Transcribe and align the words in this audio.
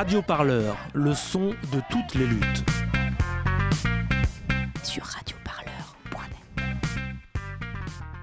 Radio 0.00 0.22
Parleur, 0.22 0.78
le 0.94 1.12
son 1.12 1.50
de 1.50 1.80
toutes 1.90 2.14
les 2.14 2.24
luttes. 2.24 2.64
Sur 4.82 5.02
radioparleur.net. 5.04 6.66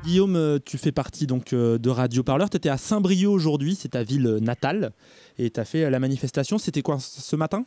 Guillaume, 0.04 0.36
euh, 0.38 0.58
tu 0.58 0.80
fais 0.80 0.92
partie 0.92 1.28
donc 1.28 1.54
euh, 1.54 1.78
de 1.78 1.92
Radio 1.92 2.24
Parleur. 2.24 2.50
Tu 2.50 2.58
étais 2.58 2.70
à 2.70 2.78
Saint-Brieuc 2.78 3.30
aujourd'hui, 3.30 3.76
c'est 3.76 3.90
ta 3.90 4.02
ville 4.02 4.40
natale, 4.42 4.90
et 5.38 5.52
tu 5.52 5.60
as 5.60 5.66
fait 5.66 5.88
la 5.88 6.00
manifestation. 6.00 6.58
C'était 6.58 6.82
quoi 6.82 6.98
ce 6.98 7.36
matin? 7.36 7.64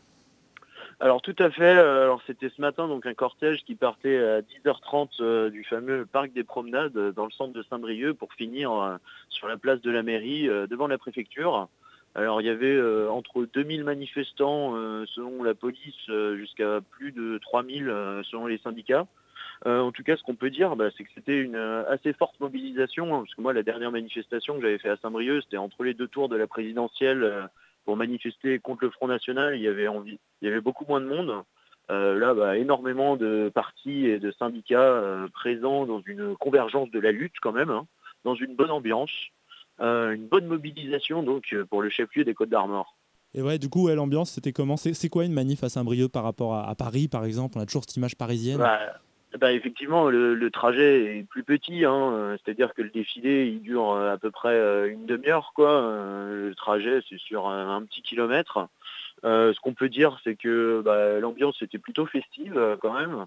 Alors 1.02 1.22
tout 1.22 1.36
à 1.38 1.50
fait, 1.50 1.78
euh, 1.78 2.02
alors 2.02 2.20
c'était 2.26 2.50
ce 2.54 2.60
matin 2.60 2.86
donc 2.86 3.06
un 3.06 3.14
cortège 3.14 3.62
qui 3.64 3.74
partait 3.74 4.18
à 4.18 4.42
10h30 4.42 5.08
euh, 5.20 5.48
du 5.48 5.64
fameux 5.64 6.04
parc 6.04 6.30
des 6.34 6.44
promenades 6.44 6.94
euh, 6.94 7.10
dans 7.10 7.24
le 7.24 7.30
centre 7.30 7.54
de 7.54 7.62
Saint-Brieuc 7.62 8.12
pour 8.18 8.30
finir 8.34 8.98
sur 9.30 9.48
la 9.48 9.56
place 9.56 9.80
de 9.80 9.90
la 9.90 10.02
mairie 10.02 10.46
devant 10.68 10.86
la 10.86 10.98
préfecture. 10.98 11.68
Alors 12.14 12.40
il 12.40 12.46
y 12.46 12.50
avait 12.50 12.80
entre 13.08 13.46
2000 13.52 13.84
manifestants 13.84 14.74
selon 15.06 15.42
la 15.42 15.54
police 15.54 16.10
jusqu'à 16.36 16.80
plus 16.80 17.12
de 17.12 17.38
3000 17.38 17.84
selon 18.24 18.46
les 18.46 18.58
syndicats. 18.58 19.06
en 19.64 19.92
tout 19.92 20.02
cas, 20.02 20.16
ce 20.16 20.22
qu'on 20.24 20.34
peut 20.34 20.50
dire, 20.50 20.74
bah, 20.74 20.88
c'est 20.96 21.04
que 21.04 21.10
c'était 21.14 21.38
une 21.38 21.56
assez 21.56 22.12
forte 22.12 22.40
mobilisation, 22.40 23.14
hein, 23.14 23.20
parce 23.20 23.34
que 23.34 23.42
moi, 23.42 23.52
la 23.52 23.62
dernière 23.62 23.92
manifestation 23.92 24.56
que 24.56 24.62
j'avais 24.62 24.78
fait 24.78 24.88
à 24.88 24.96
Saint-Brieuc, 24.96 25.42
c'était 25.42 25.56
entre 25.56 25.84
les 25.84 25.94
deux 25.94 26.08
tours 26.08 26.28
de 26.28 26.36
la 26.36 26.48
présidentielle 26.48 27.48
pour 27.84 27.96
manifester 27.96 28.58
contre 28.58 28.84
le 28.84 28.90
Front 28.90 29.08
National, 29.08 29.56
il 29.56 29.62
y 29.62 29.68
avait, 29.68 30.60
beaucoup 30.60 30.84
moins 30.86 31.00
de 31.00 31.06
monde. 31.06 31.42
Euh, 31.90 32.18
là, 32.18 32.34
bah, 32.34 32.56
énormément 32.56 33.16
de 33.16 33.50
partis 33.52 34.06
et 34.06 34.20
de 34.20 34.30
syndicats 34.30 34.80
euh, 34.80 35.26
présents 35.28 35.86
dans 35.86 36.00
une 36.00 36.36
convergence 36.36 36.90
de 36.90 37.00
la 37.00 37.10
lutte 37.10 37.34
quand 37.42 37.52
même, 37.52 37.70
hein, 37.70 37.86
dans 38.24 38.36
une 38.36 38.54
bonne 38.54 38.70
ambiance, 38.70 39.10
euh, 39.10 39.39
une 39.80 40.26
bonne 40.26 40.46
mobilisation 40.46 41.22
donc 41.22 41.54
pour 41.68 41.82
le 41.82 41.90
chef-lieu 41.90 42.24
des 42.24 42.34
Côtes 42.34 42.50
d'Armor. 42.50 42.96
Et 43.34 43.42
ouais, 43.42 43.58
du 43.58 43.68
coup, 43.68 43.88
l'ambiance, 43.88 44.30
c'était 44.30 44.52
comment? 44.52 44.76
C'est 44.76 45.08
quoi 45.08 45.24
une 45.24 45.32
manif 45.32 45.62
à 45.62 45.68
Saint-Brieuc 45.68 46.08
par 46.08 46.24
rapport 46.24 46.54
à, 46.54 46.74
Paris, 46.74 47.08
par 47.08 47.24
exemple? 47.24 47.58
On 47.58 47.60
a 47.60 47.66
toujours 47.66 47.84
cette 47.84 47.96
image 47.96 48.16
parisienne. 48.16 48.58
Bah, 48.58 48.80
bah, 49.38 49.52
effectivement, 49.52 50.10
le, 50.10 50.50
trajet 50.50 51.18
est 51.18 51.22
plus 51.22 51.44
petit, 51.44 51.84
hein, 51.84 52.12
euh, 52.12 52.36
c'est-à-dire 52.36 52.74
que 52.74 52.82
le 52.82 52.90
défilé 52.90 53.46
il 53.46 53.62
dure 53.62 53.92
euh, 53.92 54.12
à 54.12 54.18
peu 54.18 54.32
près 54.32 54.54
euh, 54.54 54.90
une 54.90 55.06
demi-heure, 55.06 55.52
quoi. 55.54 55.82
Le 56.32 56.52
trajet 56.56 57.00
c'est 57.08 57.18
sur 57.18 57.48
un, 57.48 57.82
petit 57.84 58.02
kilomètre. 58.02 58.68
ce 59.22 59.58
qu'on 59.60 59.74
peut 59.74 59.88
dire, 59.88 60.18
c'est 60.24 60.34
que 60.34 60.82
bah, 60.84 61.20
l'ambiance 61.20 61.62
était 61.62 61.78
plutôt 61.78 62.06
festive 62.06 62.60
quand 62.82 62.92
même. 62.92 63.26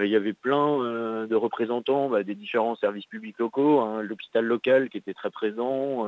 Il 0.00 0.08
y 0.08 0.16
avait 0.16 0.32
plein 0.32 0.78
de 1.26 1.34
représentants 1.34 2.08
bah, 2.08 2.24
des 2.24 2.34
différents 2.34 2.76
services 2.76 3.06
publics 3.06 3.38
locaux, 3.38 3.80
hein, 3.80 4.02
l'hôpital 4.02 4.44
local 4.44 4.88
qui 4.88 4.98
était 4.98 5.14
très 5.14 5.30
présent, 5.30 6.06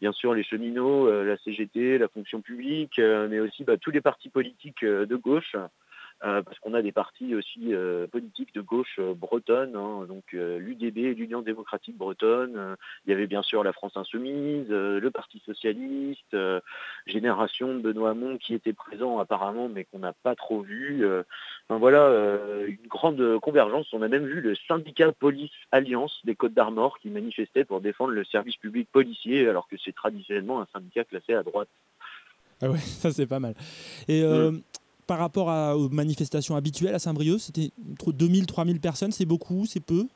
bien 0.00 0.12
sûr 0.12 0.34
les 0.34 0.44
cheminots, 0.44 1.10
la 1.24 1.36
CGT, 1.38 1.98
la 1.98 2.08
fonction 2.08 2.40
publique, 2.40 2.98
mais 2.98 3.40
aussi 3.40 3.64
tous 3.80 3.90
les 3.90 4.00
partis 4.00 4.28
politiques 4.28 4.84
de 4.84 5.16
gauche. 5.16 5.56
Euh, 6.24 6.42
parce 6.42 6.58
qu'on 6.58 6.74
a 6.74 6.82
des 6.82 6.90
partis 6.90 7.36
aussi 7.36 7.72
euh, 7.72 8.08
politiques 8.08 8.52
de 8.52 8.60
gauche 8.60 8.96
euh, 8.98 9.14
bretonne, 9.14 9.76
hein, 9.76 10.04
donc 10.08 10.32
l'UDB, 10.32 11.16
l'Union 11.16 11.42
démocratique 11.42 11.96
bretonne, 11.96 12.76
il 13.06 13.10
y 13.10 13.12
avait 13.12 13.28
bien 13.28 13.42
sûr 13.42 13.62
la 13.62 13.72
France 13.72 13.96
insoumise, 13.96 14.68
le 14.68 15.10
Parti 15.10 15.40
socialiste, 15.46 16.36
Génération 17.08 17.74
de 17.74 17.80
Benoît 17.80 18.10
Hamon 18.10 18.38
qui 18.38 18.54
était 18.54 18.72
présent 18.72 19.18
apparemment 19.18 19.68
mais 19.68 19.84
qu'on 19.84 19.98
n'a 19.98 20.12
pas 20.12 20.34
trop 20.34 20.60
vu. 20.60 21.04
Enfin, 21.68 21.78
voilà, 21.78 22.08
une 22.66 22.86
grande 22.88 23.38
convergence. 23.40 23.86
On 23.92 24.02
a 24.02 24.08
même 24.08 24.26
vu 24.26 24.40
le 24.40 24.54
syndicat 24.66 25.12
Police 25.12 25.50
Alliance 25.72 26.20
des 26.24 26.34
Côtes 26.34 26.54
d'Armor 26.54 26.98
qui 26.98 27.08
manifestait 27.08 27.64
pour 27.64 27.80
défendre 27.80 28.12
le 28.12 28.24
service 28.24 28.56
public 28.56 28.88
policier 28.92 29.48
alors 29.48 29.68
que 29.68 29.76
c'est 29.84 29.94
traditionnellement 29.94 30.60
un 30.60 30.66
syndicat 30.72 31.04
classé 31.04 31.34
à 31.34 31.42
droite. 31.42 31.68
Ah 32.60 32.70
ouais, 32.70 32.78
ça 32.78 33.10
c'est 33.10 33.26
pas 33.26 33.40
mal. 33.40 33.54
Et 34.08 34.22
mmh 34.22 34.60
par 35.08 35.18
rapport 35.18 35.48
aux 35.76 35.88
manifestations 35.88 36.54
habituelles 36.54 36.94
à 36.94 36.98
Saint-Brieuc 37.00 37.38
C'était 37.38 37.72
2000-3000 38.06 38.78
personnes, 38.78 39.10
c'est 39.10 39.24
beaucoup, 39.24 39.64
c'est 39.66 39.80
peu? 39.80 40.06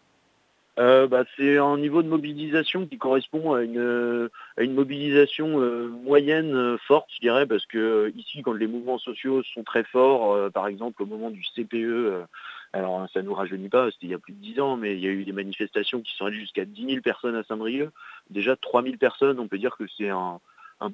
Euh, 0.79 1.07
bah, 1.07 1.25
c'est 1.37 1.59
un 1.59 1.77
niveau 1.77 2.03
de 2.03 2.09
mobilisation 2.09 2.87
qui 2.87 2.97
correspond 2.97 3.53
à 3.53 3.63
une, 3.63 4.31
mobilisation 4.59 5.61
euh, 5.61 5.89
moyenne 5.89 6.55
euh, 6.55 6.79
forte, 6.87 7.11
je 7.15 7.21
dirais, 7.21 7.47
parce 7.47 7.67
que 7.67 8.13
ici, 8.17 8.43
quand 8.43 8.55
les 8.55 8.67
mouvements 8.67 8.99
sociaux 8.99 9.43
sont 9.43 9.65
très 9.65 9.85
forts, 9.85 10.51
par 10.53 10.67
exemple 10.67 11.03
au 11.03 11.07
moment 11.07 11.31
du 11.31 11.43
CPE, 11.55 12.25
alors 12.73 13.07
ça 13.13 13.21
ne 13.21 13.27
nous 13.27 13.35
rajeunit 13.35 13.69
pas, 13.69 13.91
c'était 13.91 14.07
il 14.07 14.11
y 14.11 14.15
a 14.15 14.19
plus 14.19 14.33
de 14.33 14.39
10 14.39 14.61
ans, 14.61 14.77
mais 14.77 14.95
il 14.95 15.01
y 15.01 15.07
a 15.07 15.11
eu 15.11 15.25
des 15.25 15.33
manifestations 15.33 16.01
qui 16.01 16.15
sont 16.17 16.25
allées 16.25 16.41
jusqu'à 16.41 16.65
10 16.65 16.87
000 16.87 17.03
personnes 17.03 17.37
à 17.37 17.43
Saint-Brieuc. 17.45 17.91
Déjà 18.31 18.57
3 18.57 18.83
000 18.83 18.97
personnes, 18.97 19.39
on 19.39 19.49
peut 19.49 19.59
dire 19.59 19.77
que 19.77 19.85
c'est 19.99 20.09
un, 20.09 20.41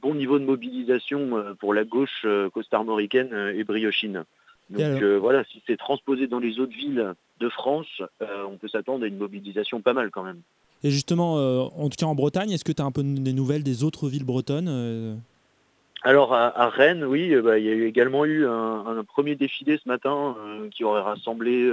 bon 0.03 0.15
niveau 0.15 0.39
de 0.39 0.45
mobilisation 0.45 1.39
euh, 1.39 1.55
pour 1.55 1.73
la 1.73 1.85
gauche 1.85 2.23
euh, 2.25 2.51
costarmoricaine 2.51 3.33
euh, 3.33 3.55
et 3.57 3.65
briochine. 3.65 4.25
Donc 4.71 5.03
voilà, 5.03 5.45
si 5.45 5.63
c'est 5.67 5.77
transposé 5.77 6.27
dans 6.27 6.39
les 6.39 6.59
autres 6.59 6.77
villes 6.77 7.15
de 7.41 7.49
France, 7.49 7.87
on 8.21 8.57
peut 8.57 8.69
s'attendre 8.69 9.05
à 9.05 9.07
une 9.07 9.17
mobilisation 9.17 9.81
pas 9.81 9.95
mal 9.95 10.11
quand 10.11 10.23
même. 10.23 10.41
Et 10.85 10.91
justement, 10.91 11.35
en 11.35 11.89
tout 11.89 11.97
cas 11.99 12.07
en 12.07 12.15
Bretagne, 12.15 12.51
est-ce 12.51 12.65
que 12.65 12.73
tu 12.73 12.83
as 12.83 12.85
un 12.85 12.93
peu 12.93 13.03
des 13.03 13.33
nouvelles 13.33 13.63
des 13.63 13.85
autres 13.85 14.09
villes 14.09 14.25
bretonnes 14.25 15.21
alors 16.05 16.33
à, 16.33 16.69
Rennes, 16.69 17.03
oui, 17.05 17.35
bah, 17.41 17.59
il 17.59 17.65
y 17.65 17.71
a 17.71 17.87
également 17.87 18.25
eu 18.25 18.47
un, 18.47 19.03
premier 19.05 19.35
défilé 19.35 19.81
ce 19.83 19.89
matin 19.89 20.37
qui 20.71 20.85
aurait 20.85 21.01
rassemblé 21.01 21.69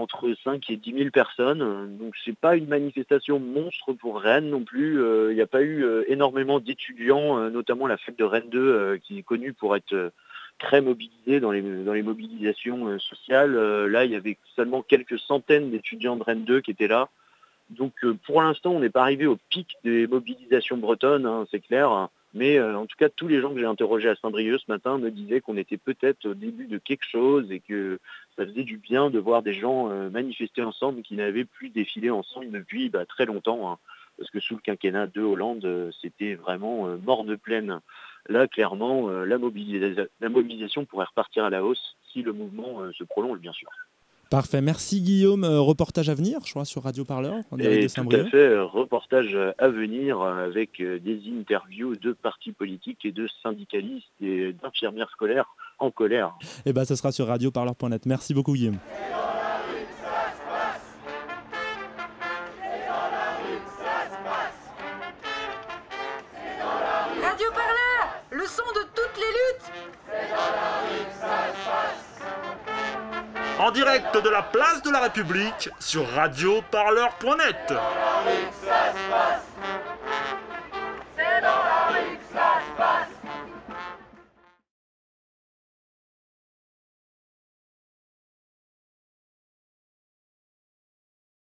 entre 0.00 0.34
5 0.44 0.70
et 0.70 0.76
10 0.76 0.92
000 0.92 1.10
personnes. 1.10 1.96
Donc 1.98 2.14
c'est 2.24 2.36
pas 2.36 2.56
une 2.56 2.66
manifestation 2.66 3.38
monstre 3.38 3.92
pour 3.92 4.20
Rennes 4.20 4.50
non 4.50 4.64
plus. 4.64 5.00
Euh, 5.00 5.32
il 5.32 5.34
n'y 5.34 5.40
a 5.40 5.46
pas 5.46 5.62
eu 5.62 5.84
euh, 5.84 6.04
énormément 6.08 6.60
d'étudiants, 6.60 7.38
euh, 7.38 7.50
notamment 7.50 7.86
la 7.86 7.96
fête 7.96 8.18
de 8.18 8.24
Rennes 8.24 8.50
2 8.50 8.98
qui 9.02 9.18
est 9.18 9.22
connue 9.22 9.52
pour 9.52 9.76
être 9.76 10.12
très 10.58 10.80
mobilisée 10.80 11.40
dans 11.40 11.50
les, 11.50 11.62
dans 11.62 11.92
les 11.92 12.02
mobilisations 12.02 12.98
sociales. 12.98 13.54
là, 13.86 14.04
il 14.04 14.10
y 14.10 14.16
avait 14.16 14.38
seulement 14.54 14.82
quelques 14.82 15.18
centaines 15.18 15.70
d'étudiants 15.70 16.16
de 16.16 16.22
Rennes 16.22 16.44
2 16.44 16.60
qui 16.60 16.70
étaient 16.70 16.88
là. 16.88 17.08
Donc 17.70 17.92
pour 18.24 18.40
l'instant, 18.40 18.72
on 18.72 18.80
n'est 18.80 18.90
pas 18.90 19.02
arrivé 19.02 19.26
au 19.26 19.36
pic 19.50 19.76
des 19.84 20.06
mobilisations 20.06 20.78
bretonnes, 20.78 21.26
hein, 21.26 21.46
c'est 21.50 21.60
clair. 21.60 22.08
Mais 22.36 22.58
euh, 22.58 22.76
en 22.76 22.84
tout 22.84 22.98
cas, 22.98 23.08
tous 23.08 23.28
les 23.28 23.40
gens 23.40 23.54
que 23.54 23.58
j'ai 23.58 23.64
interrogés 23.64 24.10
à 24.10 24.16
Saint-Brieuc 24.16 24.58
ce 24.58 24.70
matin 24.70 24.98
me 24.98 25.10
disaient 25.10 25.40
qu'on 25.40 25.56
était 25.56 25.78
peut-être 25.78 26.26
au 26.26 26.34
début 26.34 26.66
de 26.66 26.76
quelque 26.76 27.06
chose 27.06 27.50
et 27.50 27.60
que 27.60 27.98
ça 28.36 28.44
faisait 28.44 28.62
du 28.62 28.76
bien 28.76 29.08
de 29.08 29.18
voir 29.18 29.42
des 29.42 29.54
gens 29.54 29.90
euh, 29.90 30.10
manifester 30.10 30.62
ensemble 30.62 31.00
qui 31.00 31.14
n'avaient 31.14 31.46
plus 31.46 31.70
défilé 31.70 32.10
ensemble 32.10 32.50
depuis 32.50 32.90
bah, 32.90 33.06
très 33.06 33.24
longtemps. 33.24 33.70
Hein. 33.70 33.78
parce 34.18 34.30
que 34.30 34.40
sous 34.40 34.54
le 34.54 34.60
quinquennat 34.60 35.06
de 35.06 35.22
Hollande, 35.22 35.64
euh, 35.64 35.90
c'était 36.02 36.34
vraiment 36.34 36.86
mort 36.98 37.24
de 37.24 37.36
plaine. 37.36 37.80
Là, 38.28 38.46
clairement, 38.46 39.08
la, 39.08 39.38
la 40.20 40.28
mobilisation 40.28 40.84
pourrait 40.84 41.06
repartir 41.06 41.44
à 41.46 41.50
la 41.50 41.64
hausse 41.64 41.96
si 42.12 42.20
le 42.22 42.34
mouvement 42.34 42.92
se 42.92 43.04
prolonge, 43.04 43.38
bien 43.38 43.52
sûr. 43.52 43.70
Parfait, 44.30 44.60
merci 44.60 45.00
Guillaume. 45.00 45.44
Euh, 45.44 45.60
reportage 45.60 46.08
à 46.08 46.14
venir, 46.14 46.40
je 46.44 46.50
crois, 46.50 46.64
sur 46.64 46.82
Radio 46.82 47.04
Parleur. 47.04 47.34
Et 47.58 47.86
tout 47.86 48.08
à 48.10 48.24
fait, 48.24 48.36
euh, 48.36 48.64
reportage 48.64 49.38
à 49.58 49.68
venir 49.68 50.20
avec 50.20 50.80
euh, 50.80 50.98
des 50.98 51.20
interviews 51.38 51.94
de 51.94 52.12
partis 52.12 52.52
politiques 52.52 53.04
et 53.04 53.12
de 53.12 53.28
syndicalistes 53.42 54.06
et 54.20 54.52
d'infirmières 54.52 55.10
scolaires 55.10 55.46
en 55.78 55.90
colère. 55.90 56.34
Et 56.42 56.70
eh 56.70 56.72
bien, 56.72 56.84
ça 56.84 56.96
sera 56.96 57.12
sur 57.12 57.28
radioparleur.net. 57.28 58.06
Merci 58.06 58.34
beaucoup 58.34 58.54
Guillaume. 58.54 58.78
Direct 73.76 74.16
de 74.24 74.30
la 74.30 74.42
place 74.42 74.80
de 74.82 74.90
la 74.90 75.00
République 75.00 75.68
sur 75.78 76.08
radioparleur.net. 76.12 77.74